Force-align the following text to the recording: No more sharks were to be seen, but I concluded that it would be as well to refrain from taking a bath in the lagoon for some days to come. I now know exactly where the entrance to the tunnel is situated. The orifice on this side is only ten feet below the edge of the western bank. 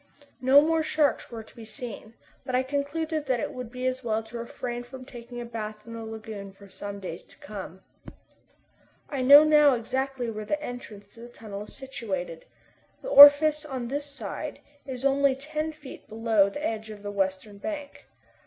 No 0.41 0.61
more 0.61 0.81
sharks 0.81 1.29
were 1.29 1.43
to 1.43 1.55
be 1.55 1.63
seen, 1.63 2.15
but 2.43 2.55
I 2.55 2.63
concluded 2.63 3.27
that 3.27 3.39
it 3.39 3.53
would 3.53 3.71
be 3.71 3.85
as 3.85 4.03
well 4.03 4.23
to 4.23 4.39
refrain 4.39 4.81
from 4.81 5.05
taking 5.05 5.39
a 5.39 5.45
bath 5.45 5.85
in 5.85 5.93
the 5.93 6.03
lagoon 6.03 6.53
for 6.53 6.67
some 6.69 6.99
days 6.99 7.23
to 7.25 7.37
come. 7.37 7.83
I 9.11 9.21
now 9.21 9.43
know 9.43 9.75
exactly 9.75 10.31
where 10.31 10.43
the 10.43 10.59
entrance 10.59 11.13
to 11.13 11.19
the 11.19 11.29
tunnel 11.29 11.65
is 11.65 11.75
situated. 11.75 12.45
The 13.03 13.09
orifice 13.09 13.63
on 13.63 13.89
this 13.89 14.07
side 14.07 14.61
is 14.87 15.05
only 15.05 15.35
ten 15.35 15.71
feet 15.71 16.07
below 16.09 16.49
the 16.49 16.65
edge 16.65 16.89
of 16.89 17.03
the 17.03 17.11
western 17.11 17.59
bank. 17.59 18.07